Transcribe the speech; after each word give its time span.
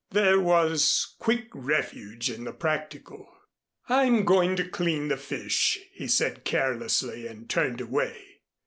There 0.09 0.39
was 0.39 1.13
quick 1.19 1.49
refuge 1.53 2.31
in 2.31 2.45
the 2.45 2.53
practical. 2.53 3.31
"I'm 3.87 4.25
going 4.25 4.55
to 4.55 4.67
clean 4.67 5.09
the 5.09 5.17
fish," 5.17 5.77
he 5.93 6.07
said 6.07 6.43
carelessly, 6.43 7.27
and 7.27 7.47
turned 7.47 7.81
away. 7.81 8.39